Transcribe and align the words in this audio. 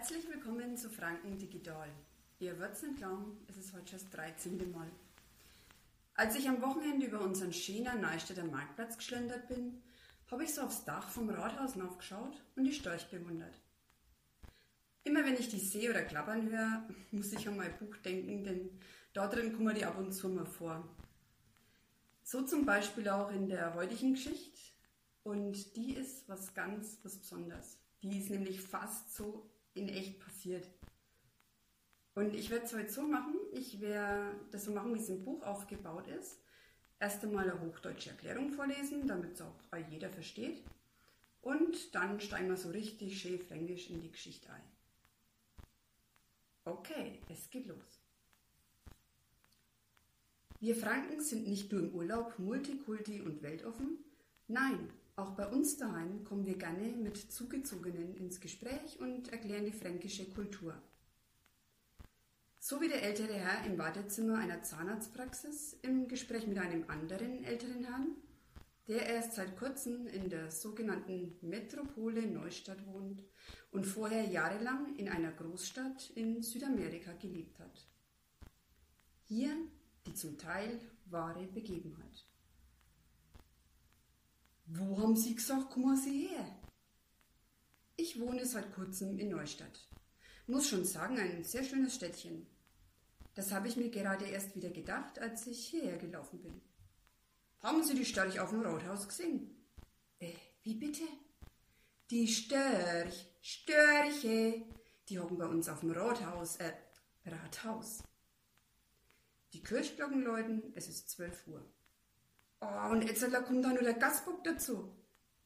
Herzlich 0.00 0.30
willkommen 0.30 0.78
zu 0.78 0.88
Franken 0.88 1.36
Digital. 1.36 1.86
Ihr 2.38 2.58
wird's 2.58 2.82
nicht 2.82 2.96
glauben, 2.96 3.36
es 3.48 3.58
ist 3.58 3.74
heute 3.74 3.86
schon 3.86 3.98
das 3.98 4.08
13. 4.08 4.72
Mal. 4.72 4.90
Als 6.14 6.34
ich 6.36 6.48
am 6.48 6.62
Wochenende 6.62 7.04
über 7.04 7.20
unseren 7.20 7.52
Schöner 7.52 7.96
Neustädter 7.96 8.44
Marktplatz 8.44 8.96
geschlendert 8.96 9.46
bin, 9.48 9.82
habe 10.30 10.44
ich 10.44 10.54
so 10.54 10.62
aufs 10.62 10.86
Dach 10.86 11.10
vom 11.10 11.28
Rathaus 11.28 11.78
aufgeschaut 11.78 12.42
und 12.56 12.64
die 12.64 12.72
Storch 12.72 13.10
bewundert. 13.10 13.60
Immer 15.04 15.22
wenn 15.26 15.34
ich 15.34 15.50
die 15.50 15.58
sehe 15.58 15.90
oder 15.90 16.00
klappern 16.00 16.50
höre, 16.50 16.88
muss 17.10 17.34
ich 17.34 17.46
an 17.46 17.58
mein 17.58 17.76
Buch 17.76 17.94
denken, 17.98 18.42
denn 18.42 18.70
dort 19.12 19.34
drin 19.34 19.54
kommen 19.54 19.74
die 19.74 19.84
ab 19.84 19.98
und 19.98 20.12
zu 20.12 20.30
mal 20.30 20.46
vor. 20.46 20.88
So 22.22 22.40
zum 22.40 22.64
Beispiel 22.64 23.06
auch 23.10 23.30
in 23.30 23.50
der 23.50 23.74
heutigen 23.74 24.14
Geschichte. 24.14 24.58
Und 25.24 25.76
die 25.76 25.92
ist 25.92 26.26
was 26.26 26.54
ganz 26.54 26.98
was 27.02 27.18
Besonderes. 27.18 27.76
Die 28.02 28.18
ist 28.18 28.30
nämlich 28.30 28.62
fast 28.62 29.14
so 29.14 29.50
in 29.80 29.88
echt 29.88 30.20
passiert. 30.20 30.68
Und 32.14 32.34
ich 32.34 32.50
werde 32.50 32.66
es 32.66 32.74
heute 32.74 32.90
so 32.90 33.02
machen, 33.02 33.34
ich 33.52 33.80
werde 33.80 34.34
das 34.50 34.64
so 34.64 34.72
machen, 34.72 34.94
wie 34.94 34.98
es 34.98 35.08
im 35.08 35.24
Buch 35.24 35.42
aufgebaut 35.42 36.06
ist. 36.08 36.38
Erst 36.98 37.24
einmal 37.24 37.48
eine 37.48 37.60
hochdeutsche 37.60 38.10
Erklärung 38.10 38.50
vorlesen, 38.50 39.06
damit 39.06 39.32
es 39.34 39.40
auch 39.40 39.56
jeder 39.90 40.10
versteht. 40.10 40.62
Und 41.40 41.94
dann 41.94 42.20
steigen 42.20 42.48
wir 42.48 42.56
so 42.56 42.70
richtig 42.70 43.20
schön 43.20 43.38
fränkisch 43.38 43.88
in 43.88 44.02
die 44.02 44.10
Geschichte 44.10 44.52
ein. 44.52 44.62
Okay, 46.64 47.20
es 47.30 47.48
geht 47.48 47.66
los. 47.66 48.02
Wir 50.60 50.76
Franken 50.76 51.22
sind 51.22 51.48
nicht 51.48 51.72
nur 51.72 51.80
im 51.80 51.94
Urlaub 51.94 52.38
Multikulti 52.38 53.22
und 53.22 53.42
weltoffen. 53.42 54.04
Nein, 54.46 54.90
auch 55.20 55.30
bei 55.30 55.46
uns 55.46 55.76
daheim 55.76 56.24
kommen 56.24 56.46
wir 56.46 56.56
gerne 56.56 56.88
mit 56.96 57.16
Zugezogenen 57.16 58.16
ins 58.16 58.40
Gespräch 58.40 58.98
und 59.00 59.28
erklären 59.32 59.66
die 59.66 59.72
fränkische 59.72 60.28
Kultur. 60.30 60.74
So 62.58 62.80
wie 62.80 62.88
der 62.88 63.02
ältere 63.02 63.34
Herr 63.34 63.64
im 63.66 63.78
Wartezimmer 63.78 64.38
einer 64.38 64.62
Zahnarztpraxis 64.62 65.76
im 65.82 66.08
Gespräch 66.08 66.46
mit 66.46 66.58
einem 66.58 66.84
anderen 66.88 67.44
älteren 67.44 67.84
Herrn, 67.84 68.16
der 68.88 69.06
erst 69.06 69.34
seit 69.34 69.56
kurzem 69.56 70.06
in 70.06 70.28
der 70.30 70.50
sogenannten 70.50 71.36
Metropole 71.42 72.26
Neustadt 72.26 72.86
wohnt 72.86 73.22
und 73.70 73.86
vorher 73.86 74.24
jahrelang 74.24 74.96
in 74.96 75.08
einer 75.08 75.32
Großstadt 75.32 76.10
in 76.14 76.42
Südamerika 76.42 77.12
gelebt 77.12 77.58
hat. 77.60 77.88
Hier 79.24 79.54
die 80.06 80.14
zum 80.14 80.38
Teil 80.38 80.80
wahre 81.06 81.46
Begebenheit. 81.46 82.29
Wo 84.72 85.00
haben 85.00 85.16
Sie 85.16 85.34
gesagt, 85.34 85.70
kommen 85.70 85.96
Sie 85.96 86.28
her? 86.28 86.46
Ich 87.96 88.20
wohne 88.20 88.46
seit 88.46 88.72
kurzem 88.72 89.18
in 89.18 89.30
Neustadt. 89.30 89.88
Muss 90.46 90.68
schon 90.68 90.84
sagen, 90.84 91.18
ein 91.18 91.42
sehr 91.42 91.64
schönes 91.64 91.96
Städtchen. 91.96 92.46
Das 93.34 93.50
habe 93.50 93.66
ich 93.66 93.76
mir 93.76 93.90
gerade 93.90 94.26
erst 94.26 94.54
wieder 94.54 94.70
gedacht, 94.70 95.18
als 95.18 95.46
ich 95.48 95.66
hierher 95.66 95.98
gelaufen 95.98 96.40
bin. 96.40 96.60
Haben 97.60 97.82
Sie 97.82 97.94
die 97.94 98.04
Störch 98.04 98.38
auf 98.38 98.50
dem 98.50 98.62
Rathaus 98.62 99.08
gesehen? 99.08 99.56
Äh, 100.20 100.34
wie 100.62 100.74
bitte? 100.74 101.02
Die 102.10 102.28
Störch, 102.28 103.26
Störche, 103.40 104.66
die 105.08 105.18
hocken 105.18 105.38
bei 105.38 105.46
uns 105.46 105.68
auf 105.68 105.80
dem 105.80 105.90
Rathaus, 105.90 106.56
äh, 106.56 106.72
Rathaus. 107.26 108.04
Die 109.52 109.62
Kirchglocken 109.62 110.22
läuten, 110.22 110.72
es 110.76 110.88
ist 110.88 111.10
zwölf 111.10 111.46
Uhr. 111.48 111.64
Oh, 112.60 112.90
und 112.90 113.02
jetzt 113.02 113.24
kommt 113.46 113.64
da 113.64 113.72
nur 113.72 113.82
der 113.82 113.94
Gastbock 113.94 114.44
dazu. 114.44 114.94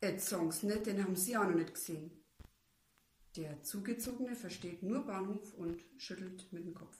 Jetzt 0.02 0.28
sagen's 0.28 0.64
nicht, 0.64 0.86
den 0.86 1.02
haben 1.02 1.14
Sie 1.14 1.36
auch 1.36 1.44
noch 1.44 1.54
nicht 1.54 1.74
gesehen. 1.74 2.10
Der 3.36 3.62
Zugezogene 3.62 4.34
versteht 4.34 4.82
nur 4.82 5.06
Bahnhof 5.06 5.54
und 5.54 5.80
schüttelt 5.96 6.52
mit 6.52 6.64
dem 6.64 6.74
Kopf. 6.74 6.98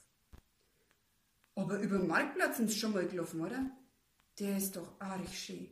Aber 1.56 1.80
über 1.80 1.98
den 1.98 2.08
Marktplatz 2.08 2.56
sind 2.56 2.70
Sie 2.70 2.78
schon 2.78 2.92
mal 2.92 3.06
gelaufen, 3.06 3.40
oder? 3.40 3.70
Der 4.38 4.56
ist 4.56 4.76
doch 4.76 5.00
arg 5.00 5.28
schön. 5.28 5.68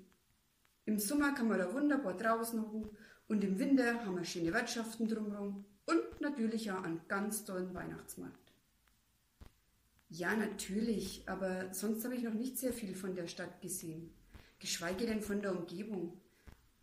Im 0.85 0.99
Sommer 0.99 1.33
kann 1.35 1.49
man 1.49 1.59
da 1.59 1.73
wunderbar 1.73 2.17
draußen 2.17 2.61
hocken 2.61 2.91
und 3.29 3.45
im 3.45 3.59
Winter 3.59 4.05
haben 4.05 4.17
wir 4.17 4.25
schöne 4.25 4.53
Wirtschaften 4.53 5.09
drumherum 5.09 5.65
und 5.87 6.21
natürlich 6.21 6.71
auch 6.73 6.83
einen 6.83 7.07
ganz 7.07 7.45
tollen 7.45 7.75
Weihnachtsmarkt. 7.75 8.53
Ja, 10.09 10.37
natürlich, 10.37 11.29
aber 11.29 11.73
sonst 11.73 12.05
habe 12.05 12.17
ich 12.17 12.25
noch 12.25 12.35
nicht 12.35 12.59
sehr 12.59 12.73
viel 12.73 12.95
von 12.95 13.15
der 13.15 13.29
Stadt 13.29 13.61
gesehen 13.61 14.13
geschweige 14.63 15.07
denn 15.07 15.21
von 15.21 15.43
der 15.43 15.55
Umgebung. 15.59 16.21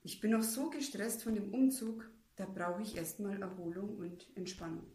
Ich 0.04 0.20
bin 0.20 0.32
noch 0.32 0.44
so 0.44 0.70
gestresst 0.70 1.24
von 1.24 1.34
dem 1.34 1.54
Umzug, 1.54 2.10
da 2.36 2.46
brauche 2.46 2.82
ich 2.82 2.98
erstmal 2.98 3.42
Erholung 3.42 3.98
und 3.98 4.28
Entspannung. 4.36 4.86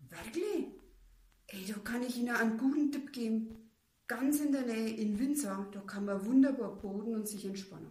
Wirklich? 0.00 0.66
Ey, 1.46 1.64
da 1.66 1.74
kann 1.78 2.02
ich 2.02 2.18
Ihnen 2.18 2.34
einen 2.34 2.58
guten 2.58 2.90
Tipp 2.90 3.12
geben. 3.12 3.70
Ganz 4.08 4.40
in 4.40 4.52
der 4.52 4.66
Nähe 4.66 4.96
in 4.96 5.18
Windsor, 5.18 5.68
da 5.72 5.80
kann 5.80 6.04
man 6.04 6.24
wunderbar 6.26 6.76
boden 6.76 7.14
und 7.14 7.28
sich 7.28 7.44
entspannen. 7.44 7.90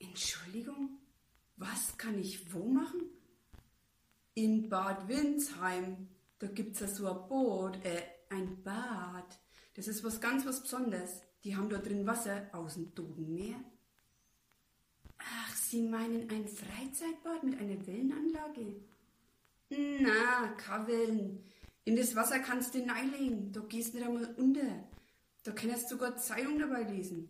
Entschuldigung, 0.00 0.98
was 1.56 1.96
kann 1.96 2.18
ich 2.18 2.52
wo 2.52 2.64
machen? 2.64 3.02
In 4.34 4.68
Bad 4.68 5.06
Windsheim, 5.06 6.08
da 6.40 6.48
gibt 6.48 6.74
es 6.74 6.80
ja 6.80 6.88
so 6.88 7.08
ein 7.08 7.28
Boot, 7.28 7.76
äh, 7.84 8.02
ein 8.30 8.62
Bad. 8.64 9.38
Das 9.74 9.88
ist 9.88 10.04
was 10.04 10.20
ganz 10.20 10.46
was 10.46 10.62
Besonderes. 10.62 11.20
Die 11.42 11.56
haben 11.56 11.68
dort 11.68 11.86
drin 11.86 12.06
Wasser 12.06 12.48
aus 12.52 12.74
dem 12.74 12.94
Dodenmeer. 12.94 13.56
Ach, 15.18 15.56
Sie 15.56 15.82
meinen 15.82 16.30
ein 16.30 16.46
Freizeitbad 16.46 17.42
mit 17.42 17.60
einer 17.60 17.86
Wellenanlage? 17.86 18.76
Na, 19.70 20.48
keine. 20.56 21.38
In 21.84 21.96
das 21.96 22.14
Wasser 22.16 22.38
kannst 22.38 22.74
du 22.74 22.78
reinlegen. 22.78 23.52
Da 23.52 23.60
gehst 23.60 23.92
du 23.92 23.98
nicht 23.98 24.06
einmal 24.06 24.34
unter. 24.36 24.84
Da 25.42 25.52
kannst 25.52 25.90
du 25.90 25.96
sogar 25.96 26.16
Zeitung 26.16 26.58
dabei 26.58 26.82
lesen. 26.84 27.28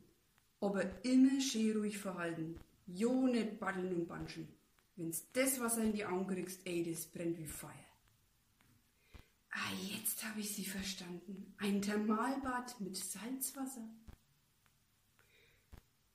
Aber 0.60 0.84
immer 1.04 1.40
schön 1.40 1.76
ruhig 1.78 1.98
verhalten. 1.98 2.56
Jo 2.86 3.26
nicht 3.26 3.58
baddeln 3.58 3.94
und 3.94 4.06
banschen. 4.06 4.48
Wenn's 4.96 5.26
das 5.32 5.58
Wasser 5.60 5.82
in 5.82 5.92
die 5.92 6.04
Augen 6.04 6.26
kriegst, 6.26 6.60
ey, 6.64 6.84
das 6.84 7.06
brennt 7.06 7.38
wie 7.38 7.46
Feuer. 7.46 7.70
Ah, 9.64 9.72
jetzt 9.90 10.24
habe 10.24 10.40
ich 10.40 10.54
Sie 10.54 10.64
verstanden. 10.64 11.54
Ein 11.58 11.80
Thermalbad 11.80 12.80
mit 12.80 12.96
Salzwasser. 12.96 13.88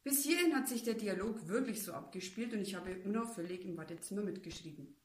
Bis 0.04 0.24
hierhin 0.24 0.56
hat 0.56 0.68
sich 0.68 0.84
der 0.84 0.94
Dialog 0.94 1.48
wirklich 1.48 1.84
so 1.84 1.94
abgespielt 1.94 2.54
und 2.54 2.62
ich 2.62 2.76
habe 2.76 3.02
unauffällig 3.04 3.66
im 3.66 3.76
Wartezimmer 3.78 4.22
mitgeschrieben. 4.22 4.96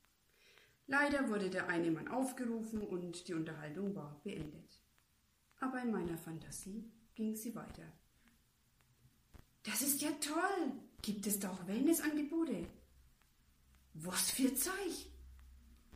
Leider 0.86 1.28
wurde 1.28 1.48
der 1.48 1.68
eine 1.68 1.90
Mann 1.90 2.08
aufgerufen 2.08 2.82
und 2.82 3.26
die 3.28 3.34
Unterhaltung 3.34 3.94
war 3.94 4.20
beendet. 4.22 4.80
Aber 5.60 5.80
in 5.80 5.90
meiner 5.90 6.18
Fantasie 6.18 6.90
ging 7.14 7.34
sie 7.36 7.54
weiter. 7.54 7.90
Das 9.62 9.80
ist 9.80 10.02
ja 10.02 10.10
toll! 10.20 10.72
Gibt 11.00 11.26
es 11.26 11.38
da 11.38 11.50
auch 11.50 11.66
Wellnessangebote? 11.66 12.66
Was 13.94 14.30
für 14.30 14.54
Zeug! 14.54 15.13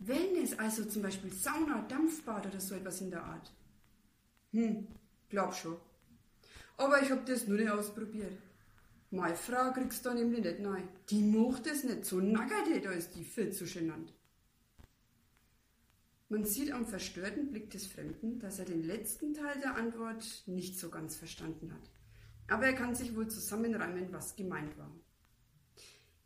Wellness, 0.00 0.58
also 0.58 0.84
zum 0.84 1.02
Beispiel 1.02 1.32
Sauna, 1.32 1.82
Dampfbad 1.88 2.46
oder 2.46 2.60
so 2.60 2.74
etwas 2.74 3.00
in 3.00 3.10
der 3.10 3.24
Art. 3.24 3.52
Hm, 4.52 4.86
glaub 5.28 5.54
schon. 5.54 5.76
Aber 6.76 7.02
ich 7.02 7.10
hab 7.10 7.26
das 7.26 7.46
nur 7.46 7.58
nicht 7.58 7.70
ausprobiert. 7.70 8.38
Meine 9.10 9.36
Frau 9.36 9.72
kriegst 9.72 10.04
du 10.04 10.12
nämlich 10.12 10.44
nicht 10.44 10.60
nein. 10.60 10.88
Die 11.08 11.22
macht 11.22 11.66
es 11.66 11.82
nicht 11.82 12.04
so 12.04 12.20
nackert, 12.20 12.84
da 12.84 12.90
ist 12.90 13.14
die 13.14 13.24
viel 13.24 13.52
zu 13.52 13.64
genannt. 13.64 14.12
Man 16.28 16.44
sieht 16.44 16.72
am 16.72 16.86
verstörten 16.86 17.50
Blick 17.50 17.70
des 17.70 17.86
Fremden, 17.86 18.38
dass 18.38 18.58
er 18.58 18.66
den 18.66 18.82
letzten 18.82 19.32
Teil 19.32 19.58
der 19.62 19.76
Antwort 19.76 20.42
nicht 20.44 20.78
so 20.78 20.90
ganz 20.90 21.16
verstanden 21.16 21.72
hat. 21.72 21.90
Aber 22.48 22.66
er 22.66 22.74
kann 22.74 22.94
sich 22.94 23.16
wohl 23.16 23.28
zusammenreimen, 23.28 24.12
was 24.12 24.36
gemeint 24.36 24.76
war. 24.76 24.90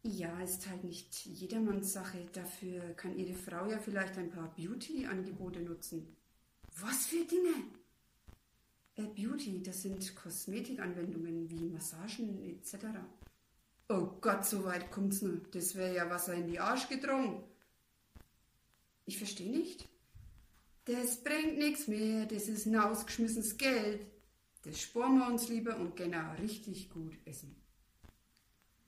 Ja, 0.05 0.41
ist 0.41 0.69
halt 0.69 0.83
nicht 0.83 1.27
jedermanns 1.27 1.93
Sache. 1.93 2.27
Dafür 2.33 2.81
kann 2.95 3.17
Ihre 3.17 3.35
Frau 3.35 3.71
ja 3.71 3.79
vielleicht 3.79 4.19
ein 4.19 4.31
paar 4.31 4.53
Beauty-Angebote 4.57 5.61
nutzen. 5.61 6.17
Was 6.81 7.07
für 7.07 7.25
Dinge? 7.25 7.55
Äh, 8.97 9.07
Beauty, 9.07 9.63
das 9.63 9.83
sind 9.83 10.15
Kosmetikanwendungen 10.17 11.49
wie 11.49 11.65
Massagen 11.67 12.43
etc. 12.43 12.87
Oh 13.89 14.09
Gott, 14.21 14.45
so 14.45 14.65
weit 14.65 14.91
kommt's 14.91 15.23
nur. 15.23 15.41
Das 15.53 15.77
wäre 15.77 15.95
ja 15.95 16.11
Wasser 16.11 16.35
in 16.35 16.49
die 16.49 16.59
Arsch 16.59 16.89
gedrungen. 16.89 17.45
Ich 19.07 19.19
verstehe 19.19 19.51
nicht. 19.51 19.89
Das 20.85 21.23
bringt 21.23 21.59
nichts 21.59 21.87
mehr, 21.87 22.27
das 22.27 22.49
ist 22.49 22.67
ein 22.67 22.77
ausgeschmissenes 22.77 23.57
Geld. 23.57 24.05
Das 24.63 24.81
sparen 24.81 25.19
wir 25.19 25.29
uns 25.29 25.49
lieber 25.49 25.77
und 25.77 25.95
genau 25.95 26.35
richtig 26.41 26.91
gut 26.91 27.17
essen. 27.25 27.62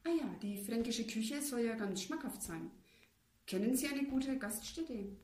Ah 0.04 0.10
ja, 0.10 0.36
die 0.42 0.58
fränkische 0.58 1.06
Küche 1.06 1.40
soll 1.40 1.60
ja 1.60 1.74
ganz 1.74 2.02
schmackhaft 2.02 2.42
sein. 2.42 2.70
Kennen 3.46 3.76
Sie 3.76 3.88
eine 3.88 4.04
gute 4.04 4.38
Gaststätte? 4.38 5.16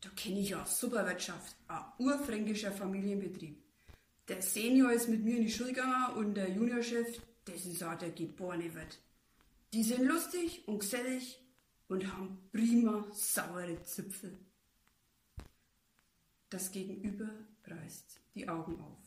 Da 0.00 0.10
kenne 0.10 0.40
ich 0.40 0.50
ja 0.50 0.64
Superwirtschaft, 0.66 1.56
ein 1.66 1.82
urfränkischer 1.98 2.72
Familienbetrieb. 2.72 3.56
Der 4.28 4.42
Senior 4.42 4.92
ist 4.92 5.08
mit 5.08 5.24
mir 5.24 5.36
in 5.36 5.44
die 5.44 5.50
Schule 5.50 5.82
und 6.16 6.34
der 6.34 6.50
Juniorchef, 6.50 7.20
das 7.46 7.64
ist 7.64 7.82
auch 7.82 7.96
der 7.96 8.10
geborene 8.10 8.74
Wirt. 8.74 8.98
Die 9.72 9.82
sind 9.82 10.04
lustig 10.04 10.68
und 10.68 10.80
gesellig 10.80 11.38
und 11.88 12.06
haben 12.12 12.38
prima 12.52 13.06
saure 13.12 13.82
Zipfel. 13.82 14.38
Das 16.50 16.70
Gegenüber 16.70 17.28
reißt 17.64 18.20
die 18.34 18.48
Augen 18.48 18.80
auf. 18.80 18.98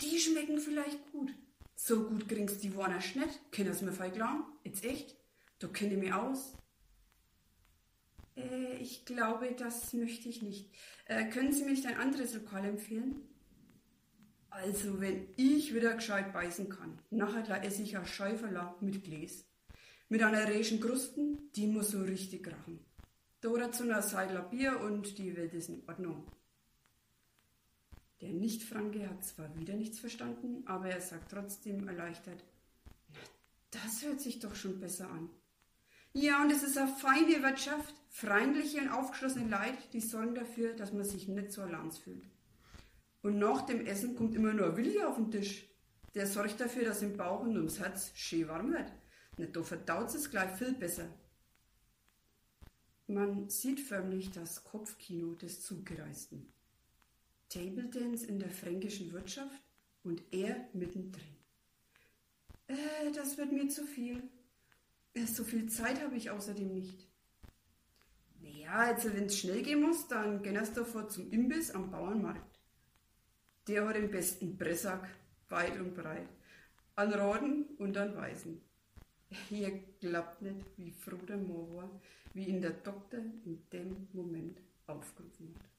Die 0.00 0.18
schmecken 0.18 0.58
vielleicht 0.58 1.12
gut. 1.12 1.34
So 1.86 2.02
gut 2.02 2.28
kriegst 2.28 2.64
die 2.64 2.74
Warner 2.74 2.96
nicht. 2.96 3.52
Können 3.52 3.84
mir 3.84 3.92
voll 3.92 4.10
glauben? 4.10 4.42
Jetzt 4.64 4.84
echt? 4.84 5.14
Du 5.60 5.68
kenne 5.68 5.96
mich 5.96 6.12
aus. 6.12 6.56
Äh, 8.36 8.78
ich 8.78 9.04
glaube, 9.04 9.54
das 9.56 9.92
möchte 9.92 10.28
ich 10.28 10.42
nicht. 10.42 10.74
Äh, 11.04 11.30
können 11.30 11.52
Sie 11.52 11.62
mir 11.62 11.70
nicht 11.70 11.86
ein 11.86 11.96
anderes 11.96 12.34
Lokal 12.34 12.64
empfehlen? 12.64 13.20
Also, 14.50 15.00
wenn 15.00 15.28
ich 15.36 15.74
wieder 15.76 15.94
gescheit 15.94 16.32
beißen 16.32 16.68
kann, 16.70 16.98
nachher 17.10 17.62
esse 17.62 17.82
ich 17.82 17.96
ein 17.96 18.04
Schäuferler 18.04 18.74
mit 18.80 19.04
Gläs. 19.04 19.44
Mit 20.08 20.24
einer 20.24 20.42
reichen 20.42 20.80
Krusten, 20.80 21.52
die 21.54 21.68
muss 21.68 21.92
so 21.92 22.02
richtig 22.02 22.42
krachen. 22.42 22.80
Da 23.42 23.70
zu 23.70 23.84
einer 23.84 24.02
Seidler 24.02 24.42
Bier 24.42 24.80
und 24.80 25.18
die 25.18 25.36
Welt 25.36 25.54
ist 25.54 25.68
in 25.68 25.84
Ordnung. 25.86 26.26
Der 28.22 28.32
Nicht-Franke 28.32 29.08
hat 29.08 29.24
zwar 29.24 29.54
wieder 29.58 29.74
nichts 29.74 29.98
verstanden, 29.98 30.62
aber 30.66 30.88
er 30.88 31.00
sagt 31.00 31.30
trotzdem 31.30 31.86
erleichtert, 31.86 32.42
das 33.70 34.02
hört 34.02 34.20
sich 34.20 34.38
doch 34.38 34.54
schon 34.54 34.80
besser 34.80 35.10
an. 35.10 35.28
Ja, 36.14 36.40
und 36.42 36.50
es 36.50 36.62
ist 36.62 36.78
eine 36.78 36.88
feine 36.88 37.42
Wirtschaft, 37.42 37.94
freundliche 38.08 38.80
und 38.80 38.88
aufgeschlossene 38.88 39.50
Leute, 39.50 39.82
die 39.92 40.00
sorgen 40.00 40.34
dafür, 40.34 40.72
dass 40.72 40.94
man 40.94 41.04
sich 41.04 41.28
nicht 41.28 41.52
so 41.52 41.60
allein 41.60 41.92
fühlt. 41.92 42.24
Und 43.20 43.38
nach 43.38 43.62
dem 43.62 43.84
Essen 43.84 44.16
kommt 44.16 44.34
immer 44.34 44.54
nur 44.54 44.76
Willi 44.78 45.02
auf 45.02 45.16
den 45.16 45.30
Tisch. 45.30 45.66
Der 46.14 46.26
sorgt 46.26 46.58
dafür, 46.58 46.84
dass 46.84 47.02
im 47.02 47.18
Bauch 47.18 47.40
und 47.40 47.56
ums 47.56 47.78
Herz 47.80 48.12
schön 48.14 48.48
warm 48.48 48.72
wird. 48.72 48.90
Nicht 49.36 49.54
da 49.54 49.62
verdaut 49.62 50.14
es 50.14 50.30
gleich 50.30 50.56
viel 50.56 50.72
besser. 50.72 51.06
Man 53.08 53.50
sieht 53.50 53.80
förmlich 53.80 54.30
das 54.30 54.64
Kopfkino 54.64 55.34
des 55.34 55.62
Zugereisten. 55.62 56.50
Table 57.48 57.88
Dance 57.88 58.26
in 58.26 58.38
der 58.38 58.50
fränkischen 58.50 59.12
Wirtschaft 59.12 59.62
und 60.02 60.22
er 60.32 60.68
mittendrin. 60.72 61.36
Äh, 62.68 63.12
das 63.14 63.38
wird 63.38 63.52
mir 63.52 63.68
zu 63.68 63.84
viel. 63.84 64.22
Äh, 65.14 65.26
so 65.26 65.44
viel 65.44 65.68
Zeit 65.68 66.02
habe 66.02 66.16
ich 66.16 66.30
außerdem 66.30 66.72
nicht. 66.72 67.06
Naja, 68.40 68.72
also 68.72 69.12
wenn 69.14 69.26
es 69.26 69.38
schnell 69.38 69.62
gehen 69.62 69.82
muss, 69.82 70.08
dann 70.08 70.42
gehen 70.42 70.56
erst 70.56 70.76
davor 70.76 71.08
zum 71.08 71.30
Imbiss 71.30 71.70
am 71.70 71.90
Bauernmarkt. 71.90 72.60
Der 73.66 73.86
hat 73.86 73.96
den 73.96 74.10
besten 74.10 74.56
Bressack, 74.56 75.08
weit 75.48 75.78
und 75.80 75.94
breit. 75.94 76.28
An 76.94 77.12
Roden 77.12 77.64
und 77.78 77.96
an 77.96 78.16
Weißen. 78.16 78.60
Ihr 79.50 79.70
glaubt 80.00 80.40
nicht, 80.42 80.64
wie 80.76 80.92
froh 80.92 81.16
der 81.16 81.36
Mo 81.36 81.76
war, 81.76 82.00
wie 82.32 82.44
ihn 82.44 82.60
der 82.60 82.70
Doktor 82.70 83.18
in 83.18 83.68
dem 83.72 84.08
Moment 84.12 84.60
aufgerufen 84.86 85.54
hat. 85.54 85.75